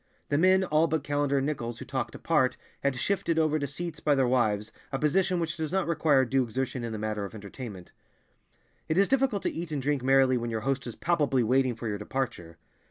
The 0.29 0.37
men, 0.39 0.63
all 0.63 0.87
but 0.87 1.03
Callender 1.03 1.37
and 1.37 1.45
Nichols, 1.45 1.77
who 1.77 1.85
talked 1.85 2.15
apart, 2.15 2.57
had 2.81 2.95
shifted 2.95 3.37
over 3.37 3.59
to 3.59 3.67
seats 3.67 3.99
by 3.99 4.15
their 4.15 4.27
wives, 4.27 4.71
a 4.91 4.97
position 4.97 5.39
which 5.39 5.57
does 5.57 5.71
not 5.71 5.85
require 5.85 6.25
due 6.25 6.41
exertion 6.41 6.83
in 6.83 6.91
the 6.91 6.97
matter 6.97 7.23
of 7.23 7.35
entertainment. 7.35 7.91
It 8.89 8.97
is 8.97 9.07
difficult 9.07 9.43
to 9.43 9.53
eat 9.53 9.71
and 9.71 9.79
drink 9.79 10.01
merrily 10.01 10.37
when 10.39 10.49
your 10.49 10.61
host 10.61 10.87
is 10.87 10.95
palpably 10.95 11.43
waiting 11.43 11.75
for 11.75 11.87
your 11.87 11.99
departure. 11.99 12.57